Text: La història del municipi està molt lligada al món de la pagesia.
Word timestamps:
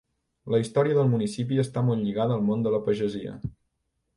La 0.53 0.59
història 0.61 0.95
del 0.99 1.11
municipi 1.11 1.61
està 1.65 1.83
molt 1.91 2.03
lligada 2.07 2.35
al 2.39 2.49
món 2.51 2.67
de 2.69 2.73
la 2.77 2.81
pagesia. 2.89 3.37